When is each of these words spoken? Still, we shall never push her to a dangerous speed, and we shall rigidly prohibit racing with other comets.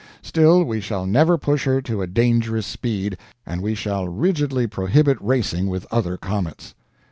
Still, 0.23 0.63
we 0.63 0.79
shall 0.81 1.05
never 1.05 1.37
push 1.37 1.65
her 1.65 1.79
to 1.83 2.01
a 2.01 2.07
dangerous 2.07 2.65
speed, 2.65 3.19
and 3.45 3.61
we 3.61 3.75
shall 3.75 4.07
rigidly 4.07 4.65
prohibit 4.65 5.19
racing 5.21 5.67
with 5.67 5.85
other 5.91 6.17
comets. 6.17 6.73